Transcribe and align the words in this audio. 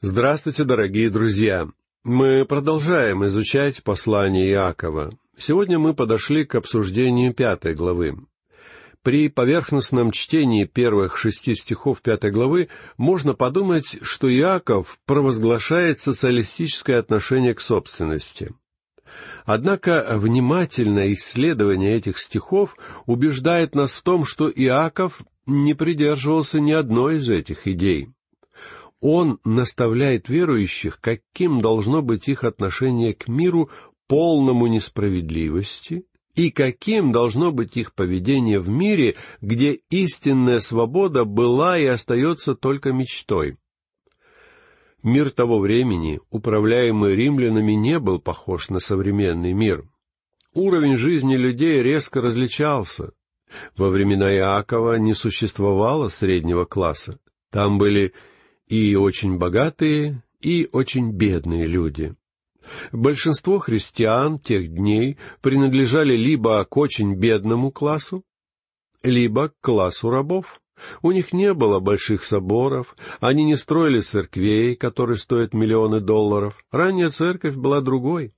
Здравствуйте, 0.00 0.62
дорогие 0.62 1.10
друзья! 1.10 1.68
Мы 2.04 2.44
продолжаем 2.44 3.26
изучать 3.26 3.82
послание 3.82 4.48
Иакова. 4.48 5.12
Сегодня 5.36 5.80
мы 5.80 5.92
подошли 5.92 6.44
к 6.44 6.54
обсуждению 6.54 7.34
пятой 7.34 7.74
главы. 7.74 8.16
При 9.02 9.28
поверхностном 9.28 10.12
чтении 10.12 10.66
первых 10.66 11.18
шести 11.18 11.56
стихов 11.56 12.00
пятой 12.00 12.30
главы 12.30 12.68
можно 12.96 13.34
подумать, 13.34 13.98
что 14.02 14.32
Иаков 14.32 15.00
провозглашает 15.04 15.98
социалистическое 15.98 17.00
отношение 17.00 17.54
к 17.54 17.60
собственности. 17.60 18.54
Однако 19.46 20.06
внимательное 20.12 21.12
исследование 21.12 21.96
этих 21.96 22.20
стихов 22.20 22.76
убеждает 23.06 23.74
нас 23.74 23.94
в 23.94 24.02
том, 24.02 24.24
что 24.24 24.48
Иаков 24.48 25.22
не 25.46 25.74
придерживался 25.74 26.60
ни 26.60 26.70
одной 26.70 27.16
из 27.16 27.28
этих 27.28 27.66
идей. 27.66 28.10
Он 29.00 29.38
наставляет 29.44 30.28
верующих, 30.28 31.00
каким 31.00 31.60
должно 31.60 32.02
быть 32.02 32.28
их 32.28 32.44
отношение 32.44 33.14
к 33.14 33.28
миру, 33.28 33.70
полному 34.08 34.66
несправедливости, 34.66 36.04
и 36.34 36.50
каким 36.50 37.12
должно 37.12 37.52
быть 37.52 37.76
их 37.76 37.94
поведение 37.94 38.60
в 38.60 38.68
мире, 38.68 39.16
где 39.40 39.80
истинная 39.90 40.60
свобода 40.60 41.24
была 41.24 41.78
и 41.78 41.84
остается 41.84 42.54
только 42.54 42.92
мечтой. 42.92 43.56
Мир 45.02 45.30
того 45.30 45.58
времени, 45.60 46.20
управляемый 46.30 47.14
римлянами, 47.14 47.72
не 47.72 47.98
был 47.98 48.18
похож 48.20 48.68
на 48.68 48.80
современный 48.80 49.52
мир. 49.52 49.88
Уровень 50.54 50.96
жизни 50.96 51.36
людей 51.36 51.82
резко 51.82 52.20
различался. 52.20 53.12
Во 53.76 53.90
времена 53.90 54.32
Иакова 54.34 54.98
не 54.98 55.14
существовало 55.14 56.08
среднего 56.08 56.64
класса. 56.64 57.18
Там 57.50 57.78
были 57.78 58.12
и 58.68 58.94
очень 58.94 59.38
богатые, 59.38 60.22
и 60.40 60.68
очень 60.72 61.12
бедные 61.12 61.66
люди. 61.66 62.14
Большинство 62.92 63.58
христиан 63.58 64.38
тех 64.38 64.72
дней 64.72 65.16
принадлежали 65.40 66.14
либо 66.14 66.64
к 66.64 66.76
очень 66.76 67.14
бедному 67.14 67.70
классу, 67.70 68.24
либо 69.02 69.48
к 69.48 69.54
классу 69.60 70.10
рабов. 70.10 70.60
У 71.02 71.10
них 71.10 71.32
не 71.32 71.54
было 71.54 71.80
больших 71.80 72.24
соборов, 72.24 72.96
они 73.20 73.44
не 73.44 73.56
строили 73.56 74.00
церквей, 74.00 74.76
которые 74.76 75.16
стоят 75.16 75.52
миллионы 75.54 76.00
долларов. 76.00 76.64
Ранняя 76.70 77.10
церковь 77.10 77.56
была 77.56 77.80
другой. 77.80 78.32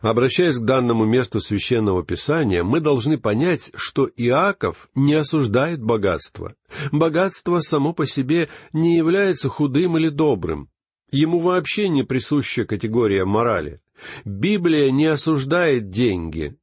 Обращаясь 0.00 0.58
к 0.58 0.64
данному 0.64 1.04
месту 1.04 1.40
священного 1.40 2.04
писания, 2.04 2.62
мы 2.62 2.80
должны 2.80 3.18
понять, 3.18 3.70
что 3.74 4.08
Иаков 4.16 4.88
не 4.94 5.14
осуждает 5.14 5.82
богатство. 5.82 6.54
Богатство 6.92 7.58
само 7.60 7.92
по 7.92 8.06
себе 8.06 8.48
не 8.72 8.96
является 8.96 9.48
худым 9.48 9.98
или 9.98 10.08
добрым. 10.08 10.68
Ему 11.10 11.40
вообще 11.40 11.88
не 11.88 12.02
присуща 12.02 12.64
категория 12.64 13.24
морали. 13.24 13.80
Библия 14.24 14.90
не 14.90 15.06
осуждает 15.06 15.90
деньги. 15.90 16.56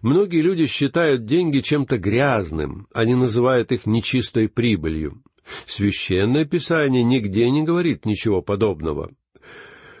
Многие 0.00 0.40
люди 0.40 0.66
считают 0.66 1.24
деньги 1.24 1.60
чем-то 1.60 1.98
грязным, 1.98 2.86
они 2.94 3.14
называют 3.14 3.72
их 3.72 3.84
нечистой 3.86 4.48
прибылью. 4.48 5.22
Священное 5.66 6.44
Писание 6.44 7.04
нигде 7.04 7.50
не 7.50 7.62
говорит 7.62 8.04
ничего 8.04 8.42
подобного. 8.42 9.10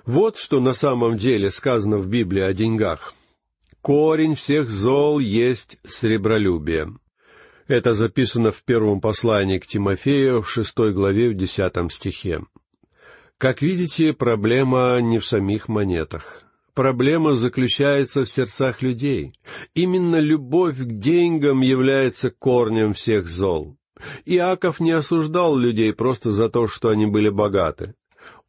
Вот 0.06 0.36
что 0.36 0.60
на 0.60 0.72
самом 0.72 1.16
деле 1.16 1.50
сказано 1.50 1.98
в 1.98 2.06
Библии 2.06 2.40
о 2.40 2.52
деньгах. 2.52 3.14
«Корень 3.82 4.36
всех 4.36 4.70
зол 4.70 5.18
есть 5.18 5.78
сребролюбие». 5.84 6.96
Это 7.66 7.94
записано 7.94 8.52
в 8.52 8.62
первом 8.62 9.00
послании 9.00 9.58
к 9.58 9.66
Тимофею 9.66 10.42
в 10.42 10.48
шестой 10.48 10.92
главе 10.92 11.30
в 11.30 11.34
десятом 11.34 11.90
стихе. 11.90 12.42
Как 13.38 13.60
видите, 13.60 14.12
проблема 14.12 15.00
не 15.00 15.18
в 15.18 15.26
самих 15.26 15.66
монетах. 15.66 16.44
Проблема 16.74 17.34
заключается 17.34 18.24
в 18.24 18.30
сердцах 18.30 18.82
людей. 18.82 19.32
Именно 19.74 20.20
любовь 20.20 20.78
к 20.78 20.84
деньгам 20.84 21.62
является 21.62 22.30
корнем 22.30 22.92
всех 22.92 23.28
зол. 23.28 23.76
Иаков 24.24 24.78
не 24.78 24.92
осуждал 24.92 25.56
людей 25.56 25.92
просто 25.92 26.30
за 26.30 26.48
то, 26.48 26.68
что 26.68 26.90
они 26.90 27.06
были 27.06 27.28
богаты. 27.28 27.94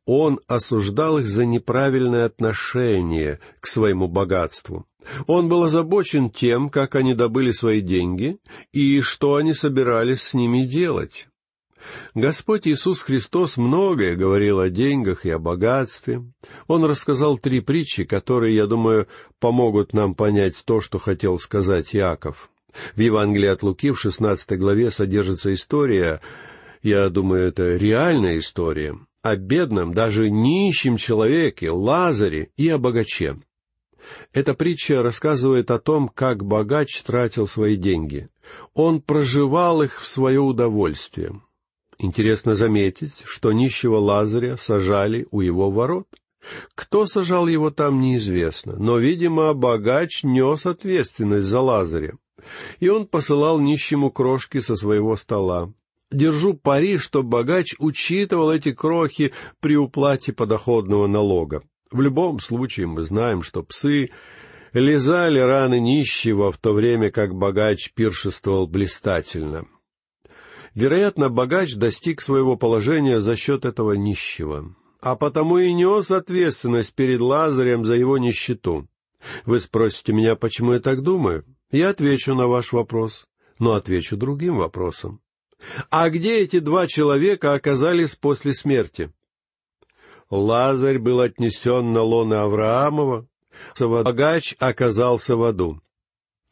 Он 0.08 0.40
осуждал 0.48 1.20
их 1.20 1.28
за 1.28 1.46
неправильное 1.46 2.26
отношение 2.26 3.40
к 3.60 3.68
своему 3.68 4.08
богатству. 4.08 4.88
Он 5.28 5.50
был 5.50 5.64
озабочен 5.64 6.30
тем, 6.30 6.70
как 6.70 6.96
они 6.96 7.14
добыли 7.14 7.52
свои 7.52 7.82
деньги 7.82 8.40
и 8.72 9.02
что 9.02 9.36
они 9.36 9.54
собирались 9.54 10.24
с 10.24 10.34
ними 10.34 10.64
делать. 10.64 11.28
Господь 12.16 12.68
Иисус 12.68 13.02
Христос 13.02 13.58
многое 13.58 14.16
говорил 14.16 14.62
о 14.62 14.70
деньгах 14.70 15.26
и 15.26 15.30
о 15.30 15.40
богатстве. 15.40 16.24
Он 16.68 16.86
рассказал 16.86 17.38
три 17.38 17.60
притчи, 17.60 18.06
которые, 18.06 18.56
я 18.56 18.66
думаю, 18.66 19.08
помогут 19.40 19.92
нам 19.92 20.16
понять 20.16 20.64
то, 20.66 20.80
что 20.80 21.00
хотел 21.00 21.38
сказать 21.38 21.94
Иаков. 21.94 22.50
В 22.96 23.02
Евангелии 23.02 23.48
от 23.48 23.62
Луки 23.62 23.92
в 23.92 24.00
шестнадцатой 24.00 24.58
главе 24.58 24.90
содержится 24.90 25.54
история, 25.54 26.22
я 26.82 27.10
думаю, 27.10 27.48
это 27.48 27.76
реальная 27.76 28.40
история, 28.40 28.98
о 29.22 29.36
бедном, 29.36 29.94
даже 29.94 30.30
нищем 30.30 30.98
человеке, 30.98 31.72
Лазаре 31.72 32.52
и 32.58 32.70
о 32.70 32.78
богаче. 32.78 33.38
Эта 34.34 34.54
притча 34.54 35.02
рассказывает 35.02 35.72
о 35.72 35.80
том, 35.80 36.08
как 36.08 36.44
богач 36.44 37.02
тратил 37.02 37.48
свои 37.48 37.76
деньги. 37.76 38.30
Он 38.74 39.02
проживал 39.02 39.82
их 39.82 40.02
в 40.02 40.08
свое 40.08 40.40
удовольствие. 40.40 41.42
Интересно 42.00 42.56
заметить, 42.56 43.24
что 43.26 43.52
нищего 43.52 43.98
Лазаря 43.98 44.56
сажали 44.56 45.28
у 45.32 45.42
его 45.42 45.72
ворот. 45.72 46.08
Кто 46.76 47.08
сажал 47.08 47.48
его 47.48 47.72
там, 47.72 48.00
неизвестно, 48.00 48.76
но, 48.78 49.00
видимо, 49.00 49.54
богач 49.54 50.24
нес 50.24 50.66
ответственность 50.66 51.48
за 51.48 51.60
Лазаря. 51.60 52.14
И 52.80 52.88
он 52.88 53.08
посылал 53.08 53.60
нищему 53.60 54.12
крошки 54.12 54.60
со 54.60 54.76
своего 54.76 55.16
стола. 55.16 55.74
Держу 56.12 56.54
пари, 56.54 56.98
что 56.98 57.22
богач 57.22 57.76
учитывал 57.80 58.52
эти 58.52 58.72
крохи 58.72 59.34
при 59.60 59.76
уплате 59.76 60.32
подоходного 60.32 61.08
налога. 61.08 61.64
В 61.92 62.02
любом 62.02 62.40
случае 62.40 62.88
мы 62.88 63.04
знаем, 63.04 63.42
что 63.42 63.64
псы 63.64 64.10
лизали 64.74 65.40
раны 65.40 65.80
нищего, 65.80 66.52
в 66.52 66.58
то 66.58 66.74
время 66.74 67.12
как 67.12 67.36
богач 67.36 67.92
пиршествовал 67.94 68.68
блистательно. 68.68 69.68
Вероятно, 70.76 71.30
богач 71.30 71.76
достиг 71.76 72.22
своего 72.22 72.56
положения 72.56 73.20
за 73.20 73.36
счет 73.36 73.66
этого 73.66 73.94
нищего, 73.94 74.76
а 75.02 75.16
потому 75.16 75.58
и 75.58 75.74
нес 75.74 76.12
ответственность 76.12 76.94
перед 76.94 77.20
Лазарем 77.20 77.84
за 77.84 77.96
его 77.96 78.18
нищету. 78.18 78.88
Вы 79.46 79.60
спросите 79.60 80.14
меня, 80.14 80.36
почему 80.36 80.74
я 80.74 80.80
так 80.80 81.02
думаю? 81.02 81.44
Я 81.72 81.90
отвечу 81.90 82.36
на 82.36 82.48
ваш 82.48 82.72
вопрос, 82.72 83.26
но 83.60 83.74
отвечу 83.74 84.16
другим 84.16 84.58
вопросом. 84.58 85.20
А 85.90 86.10
где 86.10 86.40
эти 86.40 86.60
два 86.60 86.88
человека 86.88 87.54
оказались 87.54 88.16
после 88.16 88.54
смерти? 88.54 89.12
Лазарь 90.30 91.00
был 91.00 91.22
отнесен 91.22 91.94
на 91.94 92.02
лоно 92.02 92.44
Авраамова, 92.44 93.28
богач 93.80 94.56
оказался 94.60 95.36
в 95.36 95.44
аду. 95.44 95.82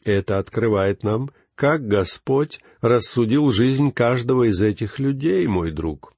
Это 0.04 0.38
открывает 0.40 1.04
нам, 1.04 1.32
как 1.56 1.88
Господь 1.88 2.60
рассудил 2.82 3.52
жизнь 3.52 3.92
каждого 3.92 4.50
из 4.50 4.62
этих 4.62 5.00
людей, 5.00 5.48
мой 5.48 5.72
друг. 5.72 6.14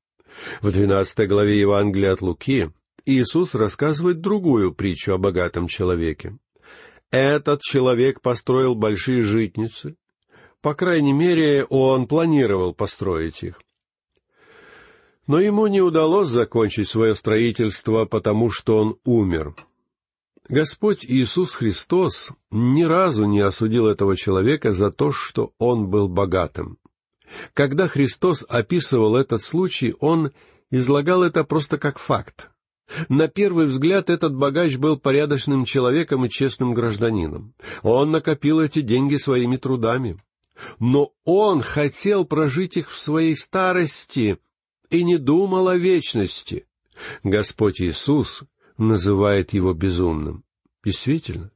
В 0.61 0.71
двенадцатой 0.71 1.27
главе 1.27 1.59
Евангелия 1.59 2.13
от 2.13 2.21
Луки 2.21 2.69
Иисус 3.05 3.55
рассказывает 3.55 4.19
другую 4.19 4.73
притчу 4.73 5.13
о 5.13 5.17
богатом 5.17 5.67
человеке. 5.67 6.37
Этот 7.09 7.61
человек 7.61 8.21
построил 8.21 8.75
большие 8.75 9.23
житницы, 9.23 9.95
по 10.61 10.73
крайней 10.73 11.13
мере, 11.13 11.65
он 11.65 12.07
планировал 12.07 12.73
построить 12.73 13.43
их. 13.43 13.61
Но 15.27 15.39
ему 15.39 15.67
не 15.67 15.81
удалось 15.81 16.29
закончить 16.29 16.87
свое 16.87 17.15
строительство, 17.15 18.05
потому 18.05 18.49
что 18.49 18.77
он 18.77 18.97
умер. 19.03 19.55
Господь 20.49 21.05
Иисус 21.05 21.53
Христос 21.55 22.31
ни 22.49 22.83
разу 22.83 23.25
не 23.25 23.41
осудил 23.41 23.87
этого 23.87 24.15
человека 24.15 24.71
за 24.71 24.91
то, 24.91 25.11
что 25.11 25.51
он 25.59 25.87
был 25.87 26.07
богатым. 26.07 26.77
Когда 27.53 27.89
Христос 27.89 28.45
описывал 28.47 29.17
этот 29.17 29.41
случай, 29.41 29.93
он 29.99 30.31
излагал 30.71 31.23
это 31.23 31.43
просто 31.43 31.77
как 31.77 31.99
факт. 31.99 32.49
На 33.09 33.27
первый 33.27 33.65
взгляд 33.65 34.09
этот 34.09 34.33
богач 34.33 34.77
был 34.77 34.97
порядочным 34.97 35.65
человеком 35.65 36.25
и 36.25 36.29
честным 36.29 36.73
гражданином. 36.73 37.53
Он 37.83 38.11
накопил 38.11 38.61
эти 38.61 38.79
деньги 38.79 39.17
своими 39.17 39.57
трудами 39.57 40.17
но 40.79 41.13
он 41.25 41.61
хотел 41.61 42.25
прожить 42.25 42.77
их 42.77 42.91
в 42.91 42.99
своей 42.99 43.35
старости 43.35 44.37
и 44.89 45.03
не 45.03 45.17
думал 45.17 45.67
о 45.67 45.77
вечности. 45.77 46.67
Господь 47.23 47.81
Иисус 47.81 48.43
называет 48.77 49.53
его 49.53 49.73
безумным. 49.73 50.43
Действительно, 50.83 51.51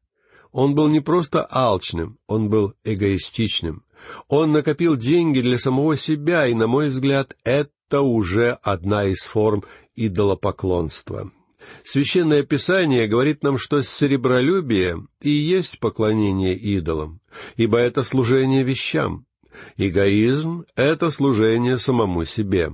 он 0.51 0.75
был 0.75 0.87
не 0.87 0.99
просто 0.99 1.43
алчным, 1.45 2.19
он 2.27 2.49
был 2.49 2.73
эгоистичным. 2.83 3.85
Он 4.27 4.51
накопил 4.51 4.97
деньги 4.97 5.39
для 5.39 5.57
самого 5.57 5.95
себя, 5.95 6.47
и, 6.47 6.53
на 6.53 6.67
мой 6.67 6.89
взгляд, 6.89 7.37
это 7.43 8.01
уже 8.01 8.57
одна 8.63 9.05
из 9.05 9.23
форм 9.23 9.63
идолопоклонства. 9.95 11.31
Священное 11.83 12.43
Писание 12.43 13.07
говорит 13.07 13.43
нам, 13.43 13.57
что 13.57 13.81
серебролюбие 13.81 15.05
и 15.21 15.29
есть 15.29 15.79
поклонение 15.79 16.55
идолам, 16.55 17.19
ибо 17.55 17.77
это 17.77 18.03
служение 18.03 18.63
вещам. 18.63 19.25
Эгоизм— 19.77 20.65
это 20.75 21.09
служение 21.09 21.77
самому 21.77 22.25
себе. 22.25 22.73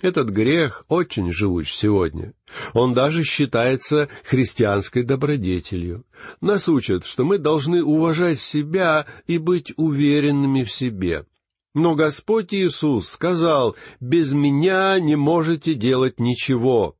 Этот 0.00 0.30
грех 0.30 0.84
очень 0.88 1.30
живуч 1.30 1.72
сегодня. 1.72 2.34
Он 2.74 2.92
даже 2.92 3.22
считается 3.22 4.08
христианской 4.24 5.04
добродетелью. 5.04 6.04
Нас 6.40 6.68
учат, 6.68 7.06
что 7.06 7.24
мы 7.24 7.38
должны 7.38 7.84
уважать 7.84 8.40
себя 8.40 9.06
и 9.28 9.38
быть 9.38 9.72
уверенными 9.76 10.64
в 10.64 10.72
себе. 10.72 11.24
Но 11.72 11.94
Господь 11.94 12.52
Иисус 12.52 13.08
сказал, 13.08 13.76
«Без 14.00 14.32
меня 14.32 14.98
не 14.98 15.14
можете 15.14 15.74
делать 15.74 16.18
ничего». 16.18 16.96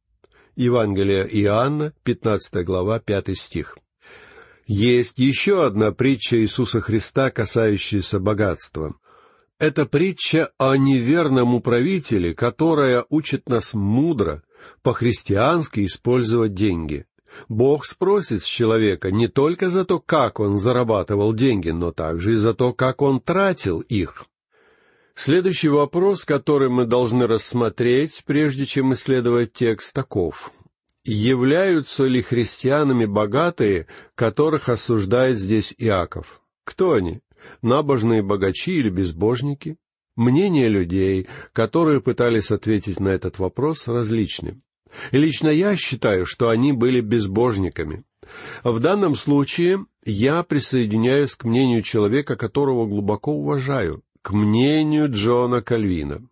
Евангелие 0.57 1.27
Иоанна, 1.43 1.93
15 2.05 2.65
глава, 2.65 3.01
5 3.01 3.37
стих. 3.39 3.79
Есть 4.67 5.19
еще 5.19 5.67
одна 5.67 5.93
притча 5.93 6.37
Иисуса 6.39 6.81
Христа, 6.81 7.31
касающаяся 7.31 8.21
богатства. 8.21 8.95
Это 9.59 9.87
притча 9.87 10.51
о 10.59 10.77
неверном 10.77 11.55
управителе, 11.55 12.35
которая 12.35 13.05
учит 13.09 13.49
нас 13.49 13.75
мудро, 13.75 14.43
по-христиански 14.83 15.85
использовать 15.85 16.55
деньги. 16.55 17.07
Бог 17.49 17.87
спросит 17.87 18.43
с 18.43 18.47
человека 18.47 19.11
не 19.11 19.29
только 19.29 19.71
за 19.71 19.85
то, 19.85 20.01
как 20.01 20.39
он 20.41 20.59
зарабатывал 20.59 21.33
деньги, 21.33 21.71
но 21.71 21.93
также 21.93 22.35
и 22.35 22.37
за 22.37 22.55
то, 22.55 22.73
как 22.73 23.03
он 23.03 23.21
тратил 23.21 23.81
их. 23.81 24.27
Следующий 25.15 25.69
вопрос, 25.69 26.25
который 26.25 26.69
мы 26.69 26.87
должны 26.87 27.27
рассмотреть, 27.27 28.23
прежде 28.25 28.67
чем 28.67 28.95
исследовать 28.95 29.53
текст, 29.53 29.95
таков. 29.95 30.53
Являются 31.05 32.05
ли 32.05 32.23
христианами 32.23 33.07
богатые, 33.07 33.87
которых 34.15 34.69
осуждает 34.69 35.39
здесь 35.39 35.75
Иаков? 35.79 36.41
Кто 36.65 36.93
они? 36.93 37.21
набожные 37.63 38.23
богачи 38.23 38.73
или 38.73 38.91
безбожники? 38.91 39.77
Мнения 40.15 40.69
людей, 40.69 41.27
которые 41.53 42.03
пытались 42.03 42.51
ответить 42.51 43.01
на 43.01 43.09
этот 43.09 43.39
вопрос, 43.39 43.89
различны. 43.89 44.61
И 45.11 45.17
лично 45.17 45.49
я 45.49 45.75
считаю, 45.75 46.27
что 46.27 46.51
они 46.51 46.73
были 46.73 47.01
безбожниками. 47.01 48.05
В 48.63 48.79
данном 48.79 49.15
случае 49.15 49.87
я 50.05 50.43
присоединяюсь 50.43 51.35
к 51.35 51.45
мнению 51.45 51.83
человека, 51.83 52.37
которого 52.37 52.87
глубоко 52.87 53.33
уважаю, 53.33 54.03
к 54.23 54.31
мнению 54.31 55.11
Джона 55.11 55.63
Кальвина. 55.63 56.23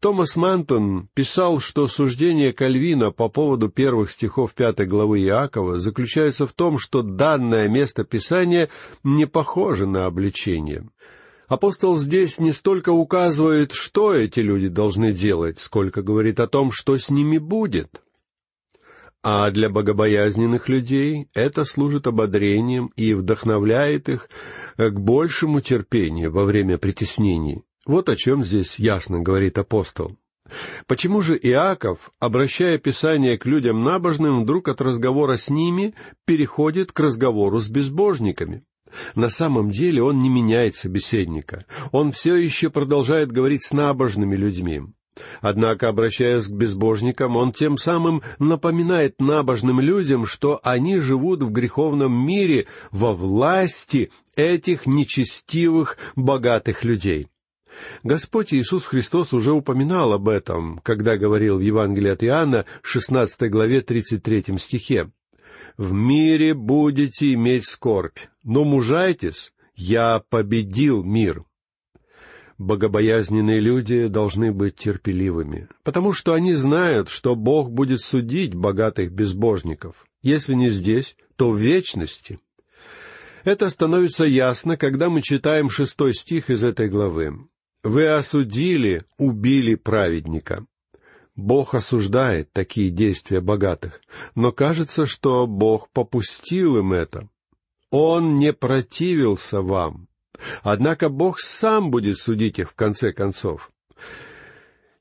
Томас 0.00 0.36
Мантон 0.36 1.08
писал, 1.12 1.58
что 1.58 1.88
суждение 1.88 2.52
Кальвина 2.52 3.10
по 3.10 3.28
поводу 3.28 3.68
первых 3.68 4.12
стихов 4.12 4.54
пятой 4.54 4.86
главы 4.86 5.20
Иакова 5.22 5.78
заключается 5.78 6.46
в 6.46 6.52
том, 6.52 6.78
что 6.78 7.02
данное 7.02 7.68
место 7.68 8.04
Писания 8.04 8.68
не 9.02 9.26
похоже 9.26 9.86
на 9.86 10.06
обличение. 10.06 10.88
Апостол 11.48 11.96
здесь 11.96 12.38
не 12.38 12.52
столько 12.52 12.90
указывает, 12.90 13.72
что 13.72 14.14
эти 14.14 14.38
люди 14.38 14.68
должны 14.68 15.12
делать, 15.12 15.58
сколько 15.58 16.02
говорит 16.02 16.38
о 16.38 16.46
том, 16.46 16.70
что 16.70 16.96
с 16.96 17.10
ними 17.10 17.38
будет. 17.38 18.02
А 19.30 19.50
для 19.50 19.68
богобоязненных 19.68 20.70
людей 20.70 21.28
это 21.34 21.66
служит 21.66 22.06
ободрением 22.06 22.90
и 22.96 23.12
вдохновляет 23.12 24.08
их 24.08 24.30
к 24.78 24.92
большему 24.92 25.60
терпению 25.60 26.32
во 26.32 26.46
время 26.46 26.78
притеснений. 26.78 27.60
Вот 27.84 28.08
о 28.08 28.16
чем 28.16 28.42
здесь 28.42 28.78
ясно 28.78 29.20
говорит 29.20 29.58
апостол. 29.58 30.16
Почему 30.86 31.20
же 31.20 31.36
Иаков, 31.36 32.10
обращая 32.18 32.78
Писание 32.78 33.36
к 33.36 33.44
людям 33.44 33.84
набожным, 33.84 34.44
вдруг 34.44 34.68
от 34.68 34.80
разговора 34.80 35.36
с 35.36 35.50
ними 35.50 35.92
переходит 36.24 36.92
к 36.92 37.00
разговору 37.00 37.60
с 37.60 37.68
безбожниками? 37.68 38.64
На 39.14 39.28
самом 39.28 39.68
деле 39.68 40.02
он 40.02 40.22
не 40.22 40.30
меняет 40.30 40.74
собеседника. 40.74 41.66
Он 41.92 42.12
все 42.12 42.34
еще 42.34 42.70
продолжает 42.70 43.30
говорить 43.30 43.62
с 43.62 43.74
набожными 43.74 44.36
людьми. 44.36 44.84
Однако, 45.40 45.88
обращаясь 45.88 46.46
к 46.46 46.52
безбожникам, 46.52 47.36
он 47.36 47.52
тем 47.52 47.78
самым 47.78 48.22
напоминает 48.38 49.20
набожным 49.20 49.80
людям, 49.80 50.26
что 50.26 50.60
они 50.62 51.00
живут 51.00 51.42
в 51.42 51.50
греховном 51.50 52.12
мире 52.12 52.66
во 52.90 53.14
власти 53.14 54.10
этих 54.36 54.86
нечестивых, 54.86 55.96
богатых 56.16 56.84
людей. 56.84 57.28
Господь 58.02 58.52
Иисус 58.52 58.86
Христос 58.86 59.32
уже 59.32 59.52
упоминал 59.52 60.12
об 60.12 60.28
этом, 60.28 60.80
когда 60.82 61.16
говорил 61.16 61.58
в 61.58 61.60
Евангелии 61.60 62.10
от 62.10 62.24
Иоанна, 62.24 62.64
16 62.82 63.50
главе 63.50 63.80
33 63.82 64.58
стихе. 64.58 65.10
«В 65.76 65.92
мире 65.92 66.54
будете 66.54 67.34
иметь 67.34 67.66
скорбь, 67.66 68.18
но 68.42 68.64
мужайтесь, 68.64 69.52
я 69.76 70.22
победил 70.28 71.04
мир». 71.04 71.44
Богобоязненные 72.58 73.60
люди 73.60 74.08
должны 74.08 74.52
быть 74.52 74.74
терпеливыми, 74.74 75.68
потому 75.84 76.12
что 76.12 76.34
они 76.34 76.54
знают, 76.54 77.08
что 77.08 77.36
Бог 77.36 77.70
будет 77.70 78.00
судить 78.00 78.52
богатых 78.52 79.12
безбожников, 79.12 80.04
если 80.22 80.54
не 80.54 80.70
здесь, 80.70 81.16
то 81.36 81.52
в 81.52 81.56
вечности. 81.56 82.40
Это 83.44 83.68
становится 83.68 84.24
ясно, 84.24 84.76
когда 84.76 85.08
мы 85.08 85.22
читаем 85.22 85.70
шестой 85.70 86.12
стих 86.14 86.50
из 86.50 86.64
этой 86.64 86.88
главы. 86.88 87.48
Вы 87.84 88.08
осудили, 88.08 89.04
убили 89.18 89.76
праведника. 89.76 90.66
Бог 91.36 91.76
осуждает 91.76 92.52
такие 92.52 92.90
действия 92.90 93.40
богатых, 93.40 94.00
но 94.34 94.50
кажется, 94.50 95.06
что 95.06 95.46
Бог 95.46 95.88
попустил 95.90 96.78
им 96.78 96.92
это. 96.92 97.28
Он 97.90 98.34
не 98.34 98.52
противился 98.52 99.60
вам. 99.60 100.07
Однако 100.62 101.08
Бог 101.08 101.40
сам 101.40 101.90
будет 101.90 102.18
судить 102.18 102.58
их 102.58 102.70
в 102.70 102.74
конце 102.74 103.12
концов. 103.12 103.70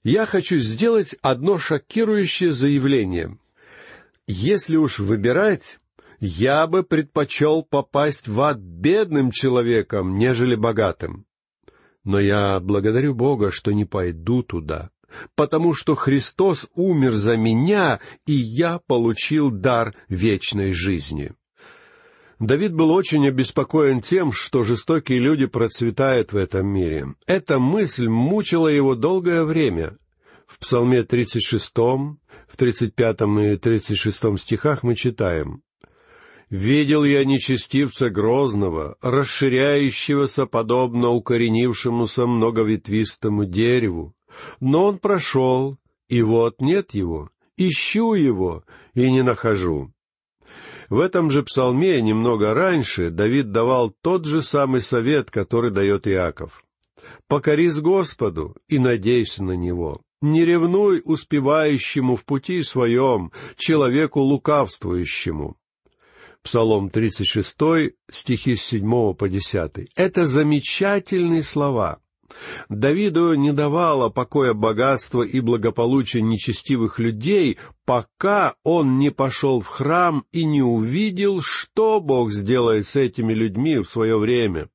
Я 0.03 0.25
хочу 0.25 0.59
сделать 0.59 1.15
одно 1.21 1.57
шокирующее 1.57 2.53
заявление. 2.53 3.37
Если 4.25 4.75
уж 4.75 4.99
выбирать, 4.99 5.79
я 6.19 6.65
бы 6.67 6.83
предпочел 6.83 7.63
попасть 7.63 8.27
в 8.27 8.39
ад 8.41 8.57
бедным 8.57 9.31
человеком, 9.31 10.17
нежели 10.17 10.55
богатым. 10.55 11.25
Но 12.03 12.19
я 12.19 12.59
благодарю 12.59 13.13
Бога, 13.13 13.51
что 13.51 13.71
не 13.71 13.85
пойду 13.85 14.43
туда, 14.43 14.91
потому 15.35 15.73
что 15.73 15.95
Христос 15.95 16.67
умер 16.73 17.13
за 17.13 17.35
меня, 17.35 17.99
и 18.25 18.33
я 18.33 18.79
получил 18.79 19.51
дар 19.51 19.93
вечной 20.07 20.71
жизни. 20.73 21.33
Давид 22.39 22.73
был 22.73 22.91
очень 22.91 23.27
обеспокоен 23.27 24.01
тем, 24.01 24.31
что 24.31 24.63
жестокие 24.63 25.19
люди 25.19 25.47
процветают 25.47 26.33
в 26.33 26.37
этом 26.37 26.67
мире. 26.67 27.15
Эта 27.25 27.57
мысль 27.57 28.07
мучила 28.07 28.67
его 28.67 28.95
долгое 28.95 29.43
время. 29.43 29.97
В 30.45 30.59
Псалме 30.59 31.03
36, 31.03 31.75
в 31.75 32.55
35 32.55 33.21
и 33.21 33.57
36 33.57 34.39
стихах 34.39 34.83
мы 34.83 34.95
читаем 34.95 35.63
Видел 36.49 37.03
я 37.03 37.25
нечестивца 37.25 38.09
грозного, 38.09 38.95
расширяющегося 39.01 40.45
подобно 40.45 41.09
укоренившемуся 41.09 42.25
многоветвистому 42.25 43.43
дереву. 43.43 44.13
Но 44.61 44.85
он 44.85 44.99
прошел, 44.99 45.77
и 46.07 46.21
вот 46.21 46.61
нет 46.61 46.93
его. 46.93 47.29
Ищу 47.57 48.13
его, 48.13 48.63
и 48.93 49.11
не 49.11 49.23
нахожу. 49.23 49.91
В 50.89 50.99
этом 50.99 51.29
же 51.29 51.43
псалме 51.43 52.01
немного 52.01 52.53
раньше 52.53 53.09
Давид 53.09 53.51
давал 53.51 53.93
тот 54.01 54.25
же 54.25 54.41
самый 54.41 54.81
совет, 54.81 55.29
который 55.29 55.71
дает 55.71 56.07
Иаков. 56.07 56.63
«Покорись 57.27 57.77
Господу 57.77 58.55
и 58.67 58.79
надейся 58.79 59.43
на 59.43 59.53
Него. 59.53 60.01
Не 60.21 60.45
ревнуй 60.45 61.01
успевающему 61.03 62.15
в 62.15 62.25
пути 62.25 62.63
своем, 62.63 63.31
человеку 63.55 64.21
лукавствующему. 64.21 65.57
Псалом 66.41 66.89
36, 66.89 67.55
стихи 68.09 68.55
с 68.55 68.63
7 68.63 69.13
по 69.13 69.29
10. 69.29 69.89
Это 69.95 70.25
замечательные 70.25 71.43
слова. 71.43 71.99
Давиду 72.69 73.33
не 73.35 73.53
давало 73.53 74.09
покоя 74.09 74.53
богатство 74.53 75.23
и 75.23 75.39
благополучие 75.39 76.21
нечестивых 76.21 76.99
людей, 76.99 77.57
пока 77.85 78.55
он 78.63 78.99
не 78.99 79.09
пошел 79.09 79.61
в 79.61 79.67
храм 79.67 80.25
и 80.31 80.43
не 80.43 80.61
увидел, 80.61 81.41
что 81.41 81.99
Бог 82.01 82.31
сделает 82.31 82.87
с 82.87 82.95
этими 82.95 83.33
людьми 83.33 83.77
в 83.77 83.89
свое 83.89 84.17
время. 84.17 84.69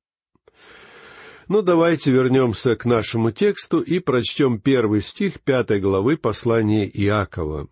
Но 1.47 1.57
ну, 1.57 1.61
давайте 1.61 2.09
вернемся 2.09 2.75
к 2.75 2.85
нашему 2.85 3.31
тексту 3.31 3.79
и 3.79 3.99
прочтем 3.99 4.59
первый 4.59 5.01
стих 5.01 5.41
пятой 5.41 5.79
главы 5.79 6.17
послания 6.17 6.89
Иакова. 6.89 7.67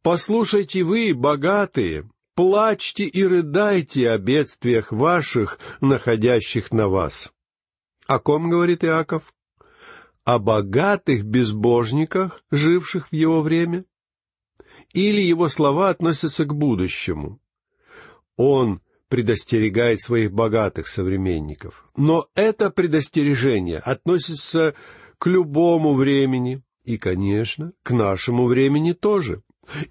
«Послушайте 0.00 0.84
вы, 0.84 1.12
богатые, 1.12 2.08
плачьте 2.34 3.04
и 3.04 3.24
рыдайте 3.24 4.10
о 4.10 4.18
бедствиях 4.18 4.92
ваших, 4.92 5.58
находящих 5.80 6.72
на 6.72 6.88
вас. 6.88 7.32
О 8.08 8.18
ком 8.18 8.50
говорит 8.50 8.84
Иаков? 8.84 9.32
о 10.28 10.38
богатых 10.38 11.24
безбожниках, 11.24 12.44
живших 12.50 13.08
в 13.08 13.14
его 13.14 13.40
время? 13.40 13.86
Или 14.92 15.22
его 15.22 15.48
слова 15.48 15.88
относятся 15.88 16.44
к 16.44 16.54
будущему? 16.54 17.40
Он 18.36 18.82
предостерегает 19.08 20.02
своих 20.02 20.30
богатых 20.30 20.86
современников. 20.86 21.86
Но 21.96 22.28
это 22.34 22.68
предостережение 22.68 23.78
относится 23.78 24.74
к 25.16 25.26
любому 25.28 25.94
времени 25.94 26.62
и, 26.84 26.98
конечно, 26.98 27.72
к 27.82 27.92
нашему 27.92 28.44
времени 28.44 28.92
тоже. 28.92 29.42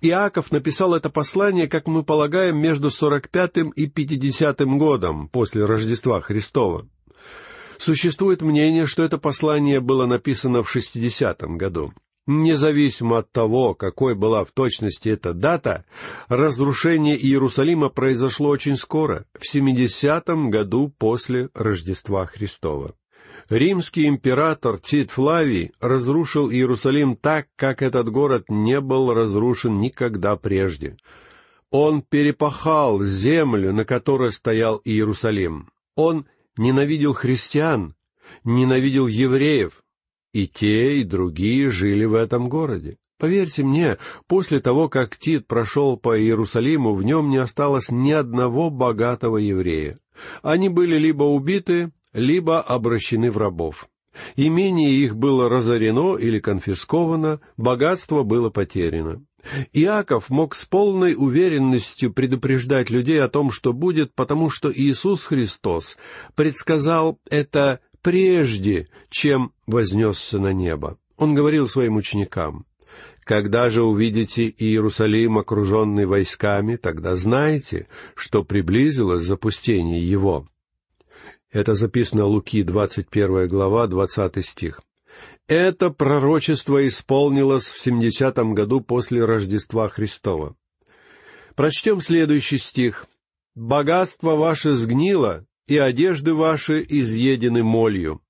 Иаков 0.02 0.52
написал 0.52 0.94
это 0.94 1.10
послание, 1.10 1.68
как 1.68 1.88
мы 1.88 2.04
полагаем, 2.04 2.58
между 2.58 2.92
45 2.92 3.74
и 3.76 3.88
50 3.88 4.62
годом 4.78 5.30
после 5.30 5.66
Рождества 5.66 6.22
Христова. 6.22 6.88
Существует 7.78 8.42
мнение, 8.42 8.86
что 8.86 9.04
это 9.04 9.18
послание 9.18 9.80
было 9.80 10.06
написано 10.06 10.64
в 10.64 10.76
60-м 10.76 11.58
году. 11.58 11.94
Независимо 12.26 13.20
от 13.20 13.32
того, 13.32 13.74
какой 13.74 14.14
была 14.14 14.44
в 14.44 14.52
точности 14.52 15.08
эта 15.08 15.34
дата, 15.34 15.86
разрушение 16.28 17.18
Иерусалима 17.18 17.88
произошло 17.88 18.50
очень 18.50 18.76
скоро, 18.76 19.26
в 19.34 19.44
70-м 19.44 20.50
году 20.50 20.94
после 20.98 21.50
Рождества 21.54 22.26
Христова. 22.26 22.96
Римский 23.50 24.08
император 24.08 24.78
Тит 24.78 25.12
Флавий 25.12 25.72
разрушил 25.80 26.52
Иерусалим 26.52 27.16
так, 27.16 27.48
как 27.56 27.82
этот 27.82 28.10
город 28.10 28.46
не 28.50 28.82
был 28.82 29.14
разрушен 29.14 29.80
никогда 29.80 30.36
прежде. 30.36 30.98
Он 31.72 32.02
перепахал 32.02 33.04
землю, 33.04 33.74
на 33.74 33.86
которой 33.86 34.34
стоял 34.34 34.82
Иерусалим. 34.84 35.70
Он 35.96 36.26
ненавидел 36.58 37.14
христиан, 37.14 37.96
ненавидел 38.44 39.08
евреев, 39.08 39.84
и 40.34 40.48
те, 40.48 41.00
и 41.00 41.04
другие 41.04 41.70
жили 41.70 42.06
в 42.06 42.14
этом 42.14 42.50
городе. 42.50 42.98
Поверьте 43.18 43.64
мне, 43.64 43.98
после 44.28 44.60
того, 44.60 44.90
как 44.90 45.18
Тит 45.18 45.48
прошел 45.48 45.98
по 45.98 46.20
Иерусалиму, 46.20 46.94
в 46.94 47.04
нем 47.04 47.30
не 47.30 47.38
осталось 47.38 47.90
ни 47.90 48.12
одного 48.12 48.70
богатого 48.70 49.38
еврея. 49.38 49.98
Они 50.44 50.70
были 50.70 50.98
либо 50.98 51.24
убиты, 51.24 51.92
либо 52.14 52.62
обращены 52.62 53.32
в 53.32 53.38
рабов. 53.38 53.90
Имение 54.36 54.92
их 54.92 55.16
было 55.16 55.50
разорено 55.50 56.16
или 56.16 56.40
конфисковано, 56.40 57.40
богатство 57.58 58.24
было 58.24 58.50
потеряно. 58.50 59.24
Иаков 59.74 60.30
мог 60.30 60.56
с 60.56 60.66
полной 60.66 61.16
уверенностью 61.16 62.12
предупреждать 62.12 62.90
людей 62.90 63.22
о 63.22 63.30
том, 63.30 63.52
что 63.52 63.74
будет, 63.74 64.14
потому 64.14 64.50
что 64.50 64.72
Иисус 64.74 65.24
Христос 65.24 65.98
предсказал 66.36 67.20
это 67.30 67.80
прежде, 68.02 68.88
чем 69.10 69.54
вознесся 69.66 70.40
на 70.40 70.54
небо. 70.54 70.98
Он 71.18 71.34
говорил 71.34 71.68
своим 71.68 71.96
ученикам, 71.96 72.66
«Когда 73.24 73.70
же 73.70 73.84
увидите 73.84 74.54
Иерусалим, 74.58 75.38
окруженный 75.38 76.06
войсками, 76.06 76.78
тогда 76.78 77.16
знайте, 77.16 77.88
что 78.16 78.44
приблизилось 78.44 79.24
запустение 79.24 80.08
его». 80.08 80.48
Это 81.52 81.76
записано 81.76 82.26
Луки, 82.26 82.64
21 82.64 83.48
глава, 83.48 83.88
20 83.88 84.46
стих. 84.46 84.82
Это 85.48 85.90
пророчество 85.92 86.86
исполнилось 86.88 87.70
в 87.70 87.88
70-м 87.88 88.54
году 88.54 88.82
после 88.82 89.24
Рождества 89.24 89.88
Христова. 89.88 90.56
Прочтем 91.56 92.02
следующий 92.02 92.58
стих. 92.58 93.08
«Богатство 93.56 94.36
ваше 94.36 94.76
сгнило, 94.76 95.46
и 95.66 95.78
одежды 95.78 96.34
ваши 96.34 96.86
изъедены 96.88 97.64
молью». 97.64 98.22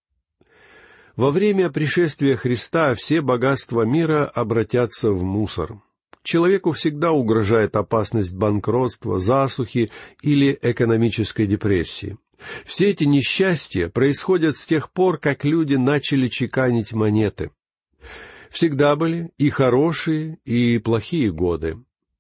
Во 1.18 1.32
время 1.32 1.70
пришествия 1.72 2.38
Христа 2.38 2.94
все 2.94 3.22
богатства 3.22 3.82
мира 3.82 4.26
обратятся 4.26 5.12
в 5.12 5.24
мусор. 5.24 5.82
Человеку 6.22 6.72
всегда 6.72 7.12
угрожает 7.12 7.76
опасность 7.76 8.36
банкротства, 8.36 9.18
засухи 9.18 9.90
или 10.22 10.58
экономической 10.62 11.48
депрессии. 11.48 12.18
Все 12.66 12.90
эти 12.90 13.04
несчастья 13.04 13.90
происходят 13.90 14.58
с 14.58 14.66
тех 14.66 14.92
пор, 14.92 15.18
как 15.18 15.46
люди 15.46 15.76
начали 15.76 16.28
чеканить 16.28 16.94
монеты. 16.94 17.52
Всегда 18.50 18.96
были 18.96 19.32
и 19.38 19.50
хорошие, 19.50 20.40
и 20.46 20.78
плохие 20.78 21.32
годы. 21.32 21.78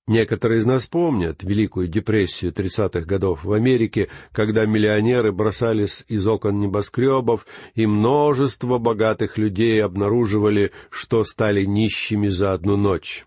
Некоторые 0.08 0.60
из 0.60 0.66
нас 0.66 0.86
помнят 0.86 1.44
Великую 1.44 1.90
депрессию 1.90 2.54
30-х 2.54 3.02
годов 3.02 3.44
в 3.44 3.52
Америке, 3.52 4.08
когда 4.32 4.66
миллионеры 4.66 5.34
бросались 5.34 6.06
из 6.08 6.26
окон 6.26 6.60
небоскребов, 6.62 7.46
и 7.76 7.86
множество 7.86 8.78
богатых 8.78 9.38
людей 9.38 9.84
обнаруживали, 9.84 10.72
что 10.90 11.26
стали 11.26 11.66
нищими 11.66 12.30
за 12.30 12.54
одну 12.54 12.78
ночь. 12.78 13.26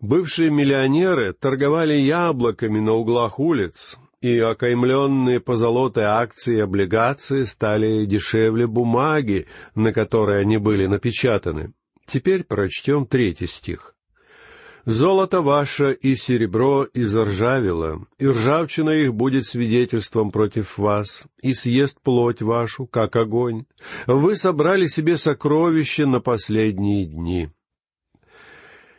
Бывшие 0.00 0.50
миллионеры 0.50 1.32
торговали 1.32 1.94
яблоками 1.94 2.80
на 2.80 2.92
углах 2.92 3.38
улиц, 3.38 3.96
и 4.20 4.38
окаймленные 4.38 5.40
позолотой 5.40 6.04
акции 6.04 6.58
и 6.58 6.60
облигации 6.60 7.44
стали 7.44 8.04
дешевле 8.04 8.66
бумаги, 8.66 9.46
на 9.74 9.92
которой 9.92 10.40
они 10.40 10.58
были 10.58 10.86
напечатаны. 10.86 11.72
Теперь 12.06 12.44
прочтем 12.44 13.06
третий 13.06 13.46
стих. 13.46 13.94
«Золото 14.86 15.42
ваше 15.42 15.92
и 15.92 16.16
серебро 16.16 16.86
изржавело, 16.94 18.06
и 18.18 18.26
ржавчина 18.26 18.90
их 18.90 19.14
будет 19.14 19.46
свидетельством 19.46 20.30
против 20.30 20.78
вас, 20.78 21.24
и 21.42 21.52
съест 21.52 22.00
плоть 22.02 22.40
вашу, 22.40 22.86
как 22.86 23.14
огонь. 23.16 23.66
Вы 24.06 24.36
собрали 24.36 24.86
себе 24.86 25.18
сокровища 25.18 26.06
на 26.06 26.20
последние 26.20 27.04
дни». 27.06 27.50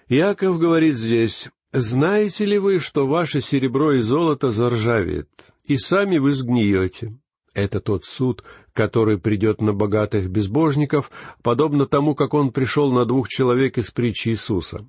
Иаков 0.07 0.59
говорит 0.59 0.97
здесь, 0.97 1.49
знаете 1.73 2.45
ли 2.45 2.57
вы, 2.57 2.79
что 2.79 3.07
ваше 3.07 3.41
серебро 3.41 3.93
и 3.93 4.01
золото 4.01 4.49
заржавеет, 4.49 5.29
и 5.65 5.77
сами 5.77 6.17
вы 6.17 6.33
сгниете? 6.33 7.17
Это 7.53 7.81
тот 7.81 8.05
суд, 8.05 8.43
который 8.73 9.17
придет 9.17 9.61
на 9.61 9.73
богатых 9.73 10.29
безбожников, 10.29 11.11
подобно 11.43 11.85
тому, 11.85 12.15
как 12.15 12.33
он 12.33 12.51
пришел 12.51 12.91
на 12.91 13.05
двух 13.05 13.27
человек 13.27 13.77
из 13.77 13.91
притчи 13.91 14.29
Иисуса. 14.29 14.87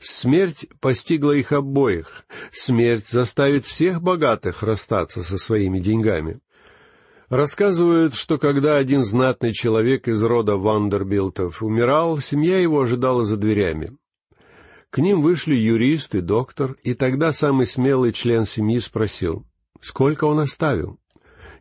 Смерть 0.00 0.66
постигла 0.80 1.32
их 1.32 1.52
обоих. 1.52 2.24
Смерть 2.52 3.06
заставит 3.06 3.64
всех 3.64 4.02
богатых 4.02 4.62
расстаться 4.62 5.22
со 5.22 5.38
своими 5.38 5.78
деньгами. 5.78 6.40
Рассказывают, 7.28 8.14
что 8.14 8.38
когда 8.38 8.76
один 8.76 9.04
знатный 9.04 9.52
человек 9.52 10.08
из 10.08 10.20
рода 10.20 10.56
Вандербилтов 10.56 11.62
умирал, 11.62 12.18
семья 12.18 12.58
его 12.58 12.80
ожидала 12.80 13.24
за 13.24 13.36
дверями. 13.36 13.96
К 14.90 14.98
ним 14.98 15.22
вышли 15.22 15.54
юрист 15.54 16.16
и 16.16 16.20
доктор, 16.20 16.76
и 16.82 16.94
тогда 16.94 17.32
самый 17.32 17.66
смелый 17.66 18.12
член 18.12 18.44
семьи 18.44 18.80
спросил, 18.80 19.46
сколько 19.80 20.24
он 20.24 20.40
оставил. 20.40 20.98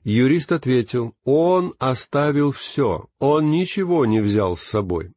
Юрист 0.04 0.52
ответил, 0.52 1.14
он 1.26 1.76
оставил 1.78 2.52
все, 2.52 3.06
он 3.20 3.52
ничего 3.52 4.06
не 4.06 4.22
взял 4.22 4.56
с 4.56 4.64
собой. 4.64 5.12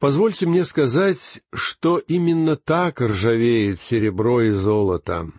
Позвольте 0.00 0.46
мне 0.46 0.64
сказать, 0.64 1.40
что 1.54 1.98
именно 1.98 2.56
так 2.56 3.00
ржавеет 3.00 3.80
серебро 3.80 4.42
и 4.42 4.50
золото. 4.50 5.30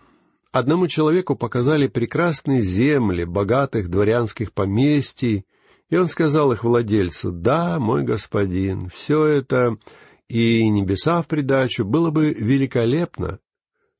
Одному 0.51 0.88
человеку 0.88 1.36
показали 1.36 1.88
прекрасные 1.88 2.62
земли 2.62 3.25
богатых 3.25 3.89
дворянских 3.89 4.53
поместий, 4.53 5.46
и 5.89 5.98
он 5.98 6.07
сказал 6.07 6.51
их 6.53 6.63
владельцу, 6.63 7.31
«Да, 7.31 7.79
мой 7.79 8.03
господин, 8.03 8.89
все 8.89 9.25
это 9.25 9.77
и 10.29 10.67
небеса 10.69 11.22
в 11.22 11.27
придачу 11.27 11.86
было 11.86 12.12
бы 12.12 12.34
великолепно, 12.34 13.39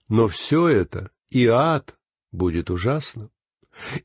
но 0.10 0.28
все 0.28 0.68
это 0.68 1.12
и 1.30 1.48
ад 1.48 1.96
будет 2.32 2.70
ужасно. 2.70 3.30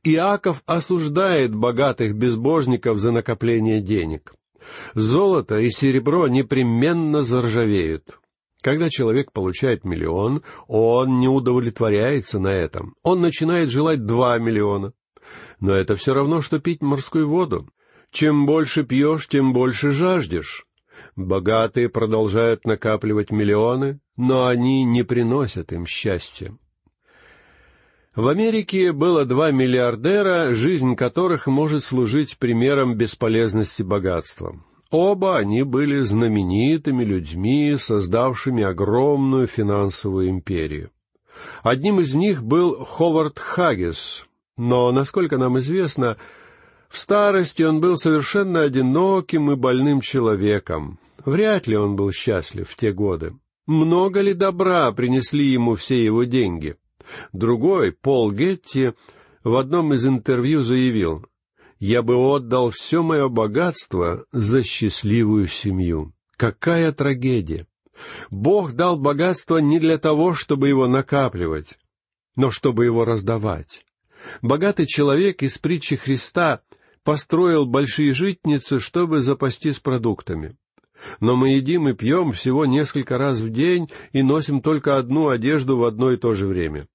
Иаков 0.03 0.63
осуждает 0.67 1.55
богатых 1.55 2.15
безбожников 2.15 2.99
за 2.99 3.11
накопление 3.13 3.81
денег. 3.81 4.35
Золото 4.95 5.59
и 5.59 5.71
серебро 5.71 6.29
непременно 6.29 7.23
заржавеют. 7.23 8.19
Когда 8.63 8.91
человек 8.91 9.33
получает 9.33 9.85
миллион, 9.85 10.45
он 10.69 11.19
не 11.19 11.27
удовлетворяется 11.27 12.39
на 12.39 12.53
этом. 12.53 12.95
Он 13.03 13.21
начинает 13.21 13.71
желать 13.71 14.05
два 14.05 14.39
миллиона. 14.39 14.93
Но 15.59 15.73
это 15.73 15.97
все 15.97 16.15
равно, 16.15 16.41
что 16.41 16.61
пить 16.61 16.81
морскую 16.81 17.29
воду. 17.29 17.69
Чем 18.13 18.47
больше 18.47 18.85
пьешь, 18.85 19.27
тем 19.27 19.53
больше 19.53 19.91
жаждешь. 19.91 20.67
Богатые 21.17 21.89
продолжают 21.91 22.65
накапливать 22.65 23.31
миллионы, 23.31 24.01
но 24.17 24.47
они 24.47 24.85
не 24.85 25.03
приносят 25.03 25.73
им 25.73 25.87
счастья. 25.87 26.57
В 28.15 28.29
Америке 28.29 28.93
было 28.93 29.25
два 29.25 29.51
миллиардера, 29.51 30.55
жизнь 30.55 30.97
которых 30.97 31.47
может 31.47 31.83
служить 31.83 32.39
примером 32.39 32.95
бесполезности 32.95 33.83
богатства. 33.83 34.63
Оба 34.91 35.39
они 35.39 35.63
были 35.63 36.01
знаменитыми 36.01 37.05
людьми, 37.05 37.75
создавшими 37.79 38.63
огромную 38.63 39.47
финансовую 39.47 40.29
империю. 40.29 40.91
Одним 41.63 42.01
из 42.01 42.15
них 42.15 42.43
был 42.43 42.85
Ховард 42.85 43.39
Хаггис, 43.39 44.27
но, 44.59 44.93
насколько 44.93 45.39
нам 45.39 45.59
известно, 45.61 46.19
В 46.93 46.99
старости 46.99 47.63
он 47.63 47.81
был 47.81 47.97
совершенно 47.97 48.61
одиноким 48.61 49.51
и 49.51 49.57
больным 49.57 50.03
человеком. 50.03 50.99
Вряд 51.25 51.67
ли 51.67 51.75
он 51.75 51.97
был 51.97 52.13
счастлив 52.13 52.69
в 52.69 52.77
те 52.77 52.93
годы. 52.93 53.33
Много 53.67 54.21
ли 54.21 54.35
добра 54.35 54.93
принесли 54.93 55.47
ему 55.47 55.75
все 55.75 56.05
его 56.05 56.25
деньги? 56.25 56.77
Другой, 57.33 57.93
Пол 57.93 58.31
Гетти, 58.31 58.93
в 59.43 59.57
одном 59.57 59.95
из 59.95 60.07
интервью 60.07 60.63
заявил, 60.63 61.25
«Я 61.79 62.03
бы 62.03 62.15
отдал 62.15 62.69
все 62.69 63.03
мое 63.03 63.29
богатство 63.31 64.27
за 64.31 64.63
счастливую 64.63 65.49
семью». 65.49 66.13
Какая 66.37 66.93
трагедия! 66.93 67.67
Бог 68.31 68.75
дал 68.75 68.99
богатство 68.99 69.57
не 69.57 69.81
для 69.81 69.97
того, 69.97 70.35
чтобы 70.35 70.69
его 70.69 70.87
накапливать, 70.87 71.79
но 72.37 72.51
чтобы 72.51 72.85
его 72.85 73.07
раздавать. 73.07 73.87
Богатый 74.43 74.87
человек 74.87 75.43
из 75.43 75.57
притчи 75.57 75.97
Христа 75.97 76.61
построил 77.05 77.67
большие 77.67 78.15
житницы, 78.15 78.79
чтобы 78.79 79.21
запастись 79.21 79.81
продуктами. 79.81 80.57
Но 81.21 81.37
мы 81.37 81.51
едим 81.51 81.89
и 81.89 81.95
пьем 81.95 82.33
всего 82.33 82.65
несколько 82.67 83.19
раз 83.19 83.41
в 83.41 83.51
день 83.51 83.91
и 84.13 84.23
носим 84.23 84.61
только 84.61 84.99
одну 84.99 85.29
одежду 85.29 85.77
в 85.77 85.85
одно 85.85 86.13
и 86.13 86.17
то 86.17 86.35
же 86.35 86.47
время. 86.47 86.87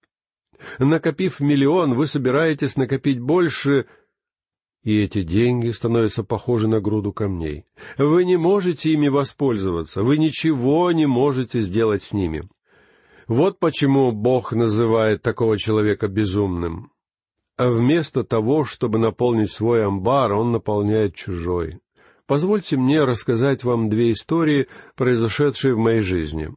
Накопив 0.80 1.40
миллион, 1.40 1.94
вы 1.94 2.08
собираетесь 2.08 2.78
накопить 2.78 3.20
больше, 3.20 3.86
и 4.84 5.04
эти 5.04 5.22
деньги 5.24 5.70
становятся 5.72 6.24
похожи 6.24 6.68
на 6.68 6.80
груду 6.80 7.12
камней. 7.12 7.66
Вы 7.98 8.26
не 8.26 8.38
можете 8.38 8.92
ими 8.92 9.10
воспользоваться, 9.10 10.04
вы 10.04 10.18
ничего 10.18 10.92
не 10.92 11.06
можете 11.06 11.62
сделать 11.62 12.04
с 12.04 12.14
ними. 12.14 12.48
Вот 13.28 13.60
почему 13.60 14.12
Бог 14.14 14.54
называет 14.54 15.22
такого 15.22 15.58
человека 15.58 16.08
безумным. 16.08 16.92
А 17.58 17.72
вместо 17.72 18.24
того, 18.24 18.66
чтобы 18.66 19.00
наполнить 19.00 19.52
свой 19.52 19.84
амбар, 19.84 20.32
он 20.34 20.52
наполняет 20.52 21.16
чужой. 21.16 21.80
Позвольте 22.28 22.78
мне 22.78 23.04
рассказать 23.04 23.64
вам 23.64 23.90
две 23.90 24.12
истории, 24.12 24.68
произошедшие 24.96 25.74
в 25.74 25.80
моей 25.80 26.02
жизни. 26.02 26.54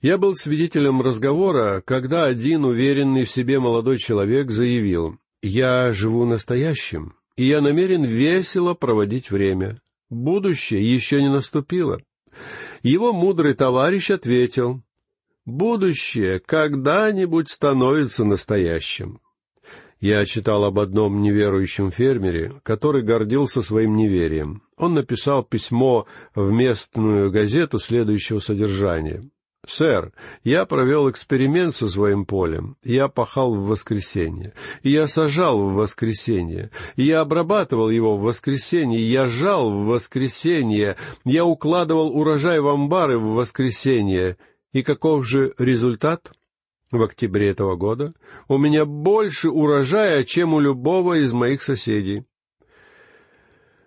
Я 0.00 0.16
был 0.16 0.34
свидетелем 0.34 1.02
разговора, 1.02 1.82
когда 1.84 2.24
один 2.24 2.64
уверенный 2.64 3.24
в 3.24 3.30
себе 3.30 3.58
молодой 3.58 3.98
человек 3.98 4.50
заявил, 4.50 5.18
«Я 5.42 5.92
живу 5.92 6.24
настоящим, 6.24 7.14
и 7.36 7.44
я 7.44 7.60
намерен 7.60 8.04
весело 8.04 8.74
проводить 8.74 9.30
время. 9.30 9.76
Будущее 10.08 10.82
еще 10.82 11.20
не 11.20 11.28
наступило». 11.28 12.00
Его 12.82 13.12
мудрый 13.12 13.54
товарищ 13.54 14.10
ответил, 14.10 14.82
«Будущее 15.44 16.38
когда-нибудь 16.38 17.50
становится 17.50 18.24
настоящим». 18.24 19.20
Я 20.00 20.24
читал 20.24 20.64
об 20.64 20.78
одном 20.78 21.20
неверующем 21.20 21.90
фермере, 21.90 22.54
который 22.62 23.02
гордился 23.02 23.60
своим 23.60 23.96
неверием. 23.96 24.62
Он 24.78 24.94
написал 24.94 25.42
письмо 25.42 26.06
в 26.34 26.50
местную 26.50 27.30
газету 27.30 27.78
следующего 27.78 28.38
содержания. 28.38 29.28
«Сэр, 29.66 30.12
я 30.42 30.64
провел 30.64 31.10
эксперимент 31.10 31.76
со 31.76 31.86
своим 31.86 32.24
полем. 32.24 32.76
Я 32.82 33.08
пахал 33.08 33.54
в 33.54 33.66
воскресенье. 33.66 34.54
Я 34.82 35.06
сажал 35.06 35.62
в 35.62 35.74
воскресенье. 35.74 36.70
Я 36.96 37.20
обрабатывал 37.20 37.90
его 37.90 38.16
в 38.16 38.22
воскресенье. 38.22 39.02
Я 39.02 39.26
жал 39.28 39.70
в 39.70 39.84
воскресенье. 39.84 40.96
Я 41.26 41.44
укладывал 41.44 42.16
урожай 42.16 42.58
в 42.60 42.68
амбары 42.68 43.18
в 43.18 43.34
воскресенье. 43.34 44.38
И 44.72 44.82
каков 44.82 45.28
же 45.28 45.52
результат?» 45.58 46.32
В 46.90 47.02
октябре 47.02 47.48
этого 47.48 47.76
года, 47.76 48.14
у 48.48 48.58
меня 48.58 48.84
больше 48.84 49.50
урожая, 49.50 50.24
чем 50.24 50.54
у 50.54 50.60
любого 50.60 51.20
из 51.20 51.32
моих 51.32 51.62
соседей. 51.62 52.24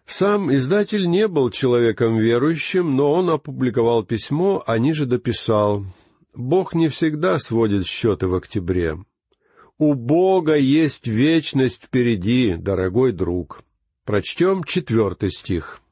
Сам 0.05 0.53
издатель 0.53 1.09
не 1.09 1.27
был 1.27 1.49
человеком 1.49 2.17
верующим, 2.17 2.95
но 2.95 3.13
он 3.13 3.29
опубликовал 3.29 4.03
письмо, 4.03 4.63
а 4.65 4.77
ниже 4.77 5.05
дописал 5.05 5.85
«Бог 6.33 6.73
не 6.73 6.89
всегда 6.89 7.39
сводит 7.39 7.85
счеты 7.85 8.27
в 8.27 8.35
октябре. 8.35 8.97
У 9.77 9.93
Бога 9.93 10.55
есть 10.55 11.07
вечность 11.07 11.85
впереди, 11.85 12.55
дорогой 12.55 13.11
друг». 13.11 13.63
Прочтем 14.05 14.65
четвертый 14.65 15.31
стих. 15.31 15.82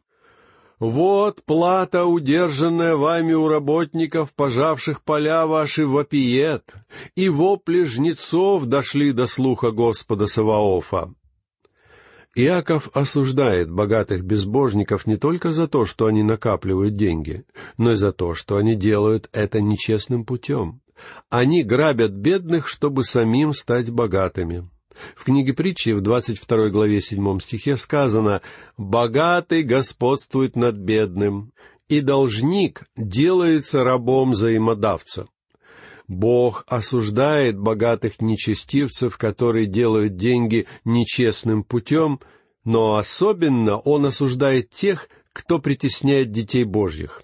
Вот 0.82 1.44
плата, 1.44 2.06
удержанная 2.06 2.96
вами 2.96 3.34
у 3.34 3.48
работников, 3.48 4.34
пожавших 4.34 5.04
поля 5.04 5.46
ваши, 5.46 5.86
вопиет, 5.86 6.74
и 7.16 7.30
вопли 7.30 7.84
жнецов 7.84 8.66
дошли 8.66 9.12
до 9.12 9.28
слуха 9.28 9.70
Господа 9.70 10.26
Саваофа. 10.26 11.14
Иаков 12.34 12.90
осуждает 12.96 13.70
богатых 13.70 14.24
безбожников 14.24 15.06
не 15.06 15.18
только 15.18 15.52
за 15.52 15.68
то, 15.68 15.86
что 15.86 16.08
они 16.08 16.24
накапливают 16.24 16.96
деньги, 16.96 17.46
но 17.78 17.92
и 17.92 17.96
за 17.96 18.12
то, 18.12 18.34
что 18.34 18.58
они 18.58 18.74
делают 18.74 19.30
это 19.34 19.62
нечестным 19.62 20.26
путем. 20.26 20.82
Они 21.30 21.62
грабят 21.62 22.14
бедных, 22.14 22.68
чтобы 22.68 23.04
самим 23.04 23.54
стать 23.54 23.92
богатыми. 23.92 24.68
В 25.16 25.24
книге 25.24 25.54
притчи 25.54 25.92
в 25.92 26.02
22 26.02 26.70
главе 26.70 27.02
7 27.02 27.40
стихе 27.40 27.78
сказано 27.78 28.42
«Богатый 28.78 29.64
господствует 29.64 30.56
над 30.56 30.76
бедным, 30.76 31.52
и 31.90 32.02
должник 32.02 32.86
делается 32.96 33.84
рабом 33.84 34.32
взаимодавца». 34.32 35.28
Бог 36.08 36.66
осуждает 36.68 37.58
богатых 37.58 38.20
нечестивцев, 38.20 39.18
которые 39.18 39.66
делают 39.66 40.18
деньги 40.18 40.68
нечестным 40.84 41.64
путем, 41.64 42.20
но 42.66 42.98
особенно 42.98 43.78
Он 43.78 44.06
осуждает 44.06 44.70
тех, 44.70 45.08
кто 45.32 45.60
притесняет 45.60 46.32
детей 46.32 46.66
Божьих. 46.66 47.22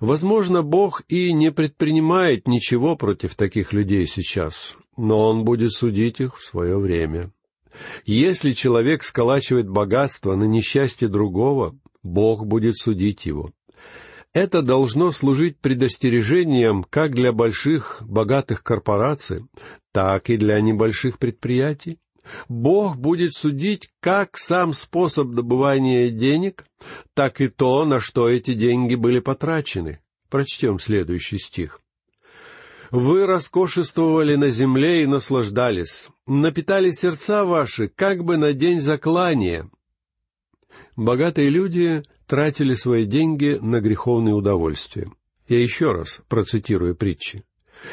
Возможно, 0.00 0.62
Бог 0.62 1.02
и 1.08 1.32
не 1.32 1.50
предпринимает 1.50 2.46
ничего 2.46 2.94
против 2.94 3.34
таких 3.34 3.72
людей 3.72 4.06
сейчас, 4.06 4.76
но 4.98 5.30
он 5.30 5.44
будет 5.44 5.72
судить 5.72 6.20
их 6.20 6.36
в 6.36 6.44
свое 6.44 6.76
время. 6.76 7.30
Если 8.04 8.52
человек 8.52 9.04
сколачивает 9.04 9.68
богатство 9.68 10.34
на 10.34 10.44
несчастье 10.44 11.08
другого, 11.08 11.78
Бог 12.02 12.44
будет 12.44 12.76
судить 12.76 13.24
его. 13.24 13.52
Это 14.34 14.60
должно 14.60 15.10
служить 15.12 15.58
предостережением 15.58 16.82
как 16.82 17.14
для 17.14 17.32
больших 17.32 18.02
богатых 18.06 18.62
корпораций, 18.62 19.44
так 19.92 20.28
и 20.30 20.36
для 20.36 20.60
небольших 20.60 21.18
предприятий. 21.18 21.98
Бог 22.48 22.96
будет 22.96 23.32
судить 23.32 23.88
как 24.00 24.36
сам 24.36 24.74
способ 24.74 25.30
добывания 25.30 26.10
денег, 26.10 26.66
так 27.14 27.40
и 27.40 27.48
то, 27.48 27.84
на 27.86 28.00
что 28.00 28.28
эти 28.28 28.52
деньги 28.52 28.96
были 28.96 29.20
потрачены. 29.20 30.00
Прочтем 30.28 30.78
следующий 30.78 31.38
стих. 31.38 31.80
Вы 32.90 33.26
роскошествовали 33.26 34.36
на 34.36 34.50
земле 34.50 35.02
и 35.02 35.06
наслаждались, 35.06 36.08
напитали 36.26 36.90
сердца 36.90 37.44
ваши, 37.44 37.88
как 37.88 38.24
бы 38.24 38.36
на 38.38 38.54
день 38.54 38.80
заклания. 38.80 39.68
Богатые 40.96 41.50
люди 41.50 42.02
тратили 42.26 42.74
свои 42.74 43.04
деньги 43.04 43.58
на 43.60 43.80
греховные 43.80 44.34
удовольствия. 44.34 45.10
Я 45.48 45.60
еще 45.60 45.92
раз 45.92 46.22
процитирую 46.28 46.94
притчи. 46.94 47.44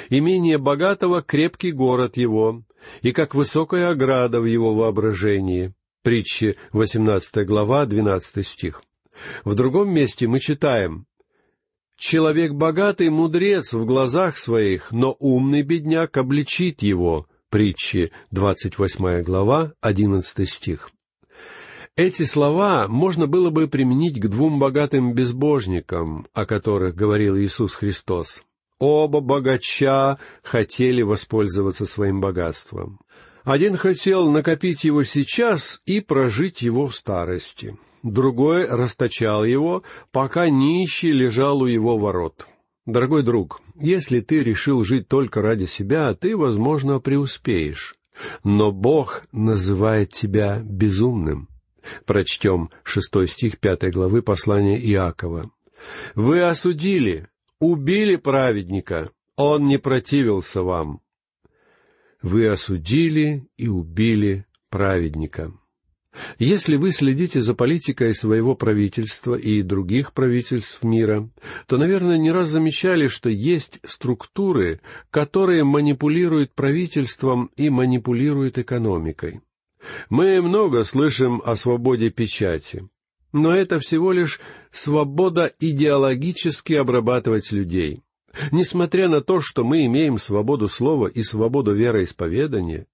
«Имение 0.10 0.58
богатого— 0.58 1.22
крепкий 1.24 1.72
город 1.72 2.18
его, 2.18 2.64
и 3.02 3.12
как 3.12 3.36
высокая 3.36 3.90
ограда 3.90 4.42
в 4.42 4.46
его 4.46 4.74
воображении». 4.74 5.74
Притчи, 6.02 6.58
18 6.72 7.46
глава, 7.46 7.86
12 7.86 8.46
стих. 8.46 8.84
В 9.44 9.56
другом 9.56 9.90
месте 9.90 10.28
мы 10.28 10.40
читаем 10.40 11.06
Человек 11.98 12.52
богатый 12.52 13.10
мудрец 13.10 13.74
в 13.74 13.86
глазах 13.86 14.38
своих, 14.38 14.92
но 14.92 15.16
умный 15.20 15.62
бедняк 15.62 16.18
обличит 16.18 16.82
его. 16.82 17.28
Притчи, 17.50 18.12
28 18.32 19.22
глава, 19.22 19.74
11 19.80 20.50
стих. 20.50 20.92
Эти 21.96 22.24
слова 22.24 22.90
можно 22.90 23.28
было 23.28 23.50
бы 23.50 23.70
применить 23.70 24.20
к 24.20 24.28
двум 24.28 24.60
богатым 24.60 25.14
безбожникам, 25.14 26.28
о 26.34 26.46
которых 26.46 26.96
говорил 26.96 27.38
Иисус 27.38 27.74
Христос. 27.76 28.44
Оба 28.78 29.22
богача 29.22 30.20
хотели 30.44 31.02
воспользоваться 31.02 31.86
своим 31.86 32.20
богатством. 32.20 33.00
Один 33.46 33.78
хотел 33.78 34.30
накопить 34.30 34.84
его 34.84 35.06
сейчас 35.06 35.82
и 35.86 36.02
прожить 36.02 36.62
его 36.62 36.88
в 36.88 36.96
старости 36.96 37.78
другой 38.12 38.66
расточал 38.66 39.44
его, 39.44 39.84
пока 40.12 40.50
нищий 40.50 41.12
лежал 41.12 41.62
у 41.62 41.66
его 41.66 41.98
ворот. 41.98 42.48
Дорогой 42.86 43.24
друг, 43.24 43.62
если 43.80 44.20
ты 44.20 44.44
решил 44.44 44.84
жить 44.84 45.08
только 45.08 45.42
ради 45.42 45.66
себя, 45.66 46.14
ты, 46.14 46.38
возможно, 46.38 47.00
преуспеешь. 47.00 47.96
Но 48.44 48.72
Бог 48.72 49.24
называет 49.32 50.12
тебя 50.12 50.62
безумным. 50.64 51.50
Прочтем 52.06 52.70
шестой 52.84 53.28
стих 53.28 53.60
пятой 53.60 53.92
главы 53.92 54.22
послания 54.22 54.80
Иакова. 54.80 55.52
«Вы 56.14 56.42
осудили, 56.42 57.28
убили 57.60 58.16
праведника, 58.16 59.10
он 59.36 59.68
не 59.68 59.78
противился 59.78 60.62
вам». 60.62 61.02
Вы 62.22 62.48
осудили 62.48 63.48
и 63.58 63.68
убили 63.68 64.46
праведника. 64.70 65.54
Если 66.40 66.76
вы 66.76 66.92
следите 66.92 67.42
за 67.42 67.54
политикой 67.54 68.14
своего 68.16 68.56
правительства 68.56 69.36
и 69.36 69.62
других 69.62 70.14
правительств 70.14 70.84
мира, 70.84 71.30
то, 71.68 71.78
наверное, 71.78 72.18
не 72.18 72.32
раз 72.32 72.50
замечали, 72.50 73.08
что 73.08 73.30
есть 73.30 73.80
структуры, 73.84 74.82
которые 75.12 75.64
манипулируют 75.64 76.54
правительством 76.54 77.50
и 77.56 77.70
манипулируют 77.70 78.58
экономикой. 78.58 79.42
Мы 80.10 80.42
много 80.42 80.84
слышим 80.84 81.42
о 81.46 81.56
свободе 81.56 82.10
печати, 82.10 82.88
но 83.34 83.54
это 83.54 83.80
всего 83.80 84.12
лишь 84.12 84.40
свобода 84.72 85.52
идеологически 85.60 86.74
обрабатывать 86.74 87.52
людей. 87.52 88.02
Несмотря 88.52 89.08
на 89.08 89.22
то, 89.22 89.40
что 89.42 89.64
мы 89.64 89.86
имеем 89.86 90.18
свободу 90.18 90.68
слова 90.68 91.08
и 91.08 91.24
свободу 91.24 91.74
вероисповедания, 91.74 92.88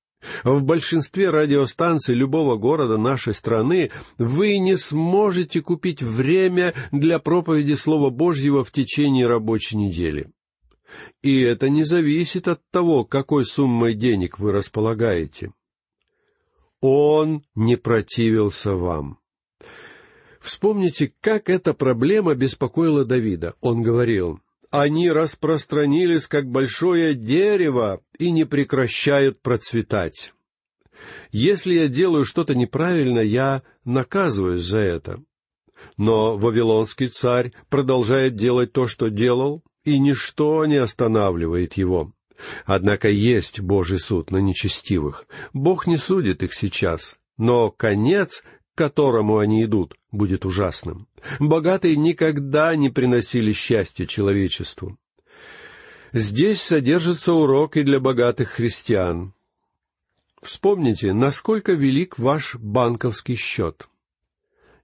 в 0.44 0.64
большинстве 0.64 1.30
радиостанций 1.30 2.16
любого 2.16 2.58
города 2.58 2.98
нашей 2.98 3.34
страны 3.34 3.92
вы 4.18 4.58
не 4.58 4.78
сможете 4.78 5.62
купить 5.62 6.02
время 6.02 6.74
для 6.92 7.20
проповеди 7.20 7.74
Слова 7.74 8.10
Божьего 8.10 8.64
в 8.64 8.72
течение 8.72 9.28
рабочей 9.28 9.78
недели. 9.78 10.32
И 11.22 11.42
это 11.42 11.70
не 11.70 11.84
зависит 11.84 12.48
от 12.48 12.62
того, 12.70 13.06
какой 13.06 13.46
суммой 13.46 13.94
денег 13.94 14.40
вы 14.40 14.52
располагаете. 14.52 15.54
Он 16.82 17.44
не 17.56 17.78
противился 17.78 18.76
вам. 18.76 19.20
Вспомните, 20.40 21.14
как 21.22 21.50
эта 21.50 21.74
проблема 21.74 22.34
беспокоила 22.34 23.06
Давида. 23.06 23.54
Он 23.62 23.84
говорил, 23.84 24.40
они 24.72 25.12
распространились, 25.12 26.28
как 26.28 26.50
большое 26.50 27.14
дерево, 27.14 28.02
и 28.18 28.32
не 28.32 28.46
прекращают 28.46 29.42
процветать. 29.42 30.34
Если 31.32 31.74
я 31.74 31.88
делаю 31.88 32.26
что-то 32.26 32.56
неправильно, 32.56 33.20
я 33.20 33.64
наказываюсь 33.84 34.64
за 34.64 34.78
это. 34.78 35.22
Но 35.98 36.38
Вавилонский 36.38 37.10
царь 37.10 37.54
продолжает 37.70 38.36
делать 38.36 38.72
то, 38.72 38.88
что 38.88 39.10
делал, 39.10 39.64
и 39.84 40.00
ничто 40.00 40.66
не 40.66 40.78
останавливает 40.78 41.74
его. 41.74 42.14
Однако 42.66 43.10
есть 43.10 43.60
Божий 43.60 44.00
суд 44.00 44.32
на 44.32 44.38
нечестивых. 44.38 45.26
Бог 45.54 45.86
не 45.86 45.98
судит 45.98 46.44
их 46.44 46.54
сейчас, 46.54 47.18
но 47.38 47.72
конец, 47.72 48.44
к 48.74 48.78
которому 48.78 49.38
они 49.38 49.64
идут, 49.64 49.96
будет 50.12 50.46
ужасным. 50.46 51.08
Богатые 51.40 51.96
никогда 51.96 52.76
не 52.76 52.90
приносили 52.90 53.54
счастья 53.54 54.06
человечеству. 54.06 54.98
Здесь 56.14 56.62
содержится 56.62 57.34
урок 57.34 57.78
и 57.78 57.84
для 57.84 58.00
богатых 58.00 58.50
христиан. 58.50 59.34
Вспомните, 60.42 61.14
насколько 61.14 61.74
велик 61.74 62.18
ваш 62.18 62.56
банковский 62.56 63.36
счет. 63.36 63.88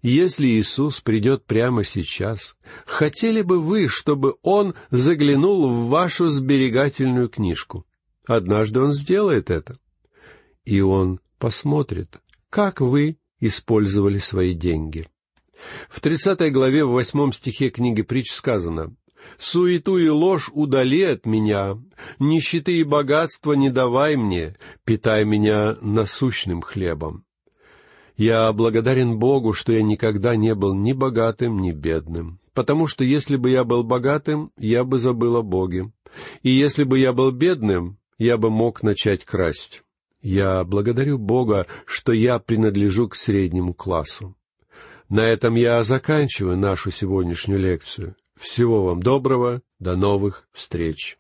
Если 0.04 0.48
Иисус 0.48 1.02
придет 1.02 1.46
прямо 1.46 1.84
сейчас, 1.84 2.56
хотели 2.86 3.42
бы 3.42 3.60
вы, 3.60 3.88
чтобы 3.88 4.36
Он 4.44 4.76
заглянул 4.92 5.70
в 5.70 5.88
вашу 5.90 6.28
сберегательную 6.28 7.30
книжку? 7.30 7.86
Однажды 8.26 8.80
Он 8.80 8.94
сделает 8.94 9.50
это. 9.50 9.80
И 10.66 10.82
Он 10.82 11.20
посмотрит, 11.40 12.20
как 12.50 12.80
вы 12.80 13.18
использовали 13.40 14.18
свои 14.18 14.54
деньги. 14.54 15.08
В 15.90 16.02
тридцатой 16.02 16.52
главе 16.52 16.86
в 16.86 16.92
восьмом 16.92 17.34
стихе 17.34 17.70
книги 17.70 18.02
притч 18.02 18.32
сказано 18.32 18.96
«Суету 19.38 19.98
и 19.98 20.08
ложь 20.08 20.50
удали 20.54 21.04
от 21.04 21.26
меня, 21.26 21.78
нищеты 22.20 22.78
и 22.78 22.84
богатства 22.84 23.54
не 23.54 23.70
давай 23.70 24.16
мне, 24.16 24.56
питай 24.86 25.26
меня 25.26 25.78
насущным 25.82 26.62
хлебом». 26.62 27.24
Я 28.16 28.52
благодарен 28.52 29.20
Богу, 29.20 29.54
что 29.54 29.72
я 29.72 29.84
никогда 29.84 30.36
не 30.36 30.56
был 30.56 30.74
ни 30.74 30.94
богатым, 30.94 31.60
ни 31.60 31.72
бедным, 31.72 32.40
потому 32.54 32.88
что 32.88 33.04
если 33.04 33.36
бы 33.36 33.52
я 33.52 33.64
был 33.64 33.84
богатым, 33.84 34.52
я 34.58 34.84
бы 34.84 34.98
забыл 34.98 35.36
о 35.38 35.44
Боге, 35.44 35.92
и 36.42 36.50
если 36.50 36.84
бы 36.84 36.98
я 36.98 37.14
был 37.14 37.32
бедным, 37.32 38.00
я 38.18 38.38
бы 38.38 38.50
мог 38.50 38.82
начать 38.82 39.24
красть. 39.24 39.84
Я 40.22 40.64
благодарю 40.64 41.18
Бога, 41.18 41.68
что 41.86 42.12
я 42.12 42.40
принадлежу 42.40 43.08
к 43.08 43.16
среднему 43.16 43.74
классу. 43.74 44.36
На 45.10 45.22
этом 45.22 45.56
я 45.56 45.84
заканчиваю 45.84 46.58
нашу 46.58 46.92
сегодняшнюю 46.92 47.60
лекцию. 47.60 48.16
Всего 48.40 48.84
вам 48.84 49.02
доброго, 49.02 49.62
до 49.80 49.96
новых 49.96 50.48
встреч. 50.52 51.18